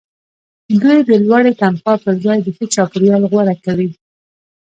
دوی 0.81 0.99
د 1.09 1.11
لوړې 1.25 1.51
تنخوا 1.61 1.93
پرځای 2.05 2.37
د 2.43 2.47
ښه 2.55 2.65
چاپیریال 2.73 3.23
غوره 3.31 3.55
کوي 3.65 3.89